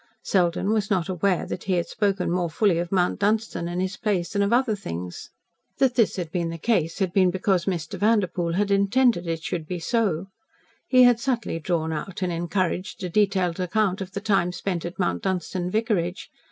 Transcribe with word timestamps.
Selden 0.23 0.71
was 0.73 0.89
not 0.89 1.09
aware 1.09 1.45
that 1.45 1.65
he 1.65 1.73
had 1.73 1.85
spoken 1.87 2.31
more 2.31 2.49
fully 2.49 2.79
of 2.79 2.91
Mount 2.91 3.19
Dunstan 3.19 3.67
and 3.67 3.79
his 3.79 3.97
place 3.97 4.31
than 4.31 4.41
of 4.41 4.51
other 4.51 4.75
things. 4.75 5.29
That 5.77 5.93
this 5.93 6.15
had 6.15 6.31
been 6.31 6.49
the 6.49 6.57
case, 6.57 6.97
had 6.97 7.13
been 7.13 7.29
because 7.29 7.65
Mr. 7.65 7.99
Vanderpoel 7.99 8.53
had 8.53 8.71
intended 8.71 9.27
it 9.27 9.43
should 9.43 9.67
be 9.67 9.77
so. 9.77 10.29
He 10.87 11.03
had 11.03 11.19
subtly 11.19 11.59
drawn 11.59 11.93
out 11.93 12.23
and 12.23 12.31
encouraged 12.33 13.03
a 13.03 13.09
detailed 13.09 13.59
account 13.59 14.01
of 14.01 14.13
the 14.13 14.21
time 14.21 14.51
spent 14.51 14.85
at 14.85 14.97
Mount 14.97 15.21
Dunstan 15.21 15.69
vicarage. 15.69 16.31